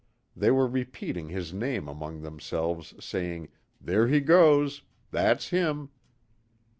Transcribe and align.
They 0.35 0.49
were 0.49 0.65
repeating 0.65 1.29
his 1.29 1.53
name 1.53 1.87
among 1.87 2.21
themselves 2.21 2.95
saying, 2.99 3.49
there 3.79 4.07
he 4.07 4.19
goes... 4.19 4.81
that's 5.11 5.49
him.... 5.49 5.91